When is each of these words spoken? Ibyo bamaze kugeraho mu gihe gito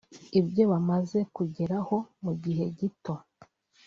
Ibyo 0.39 0.63
bamaze 0.71 1.19
kugeraho 1.35 1.95
mu 2.23 2.31
gihe 2.43 2.63
gito 2.79 3.13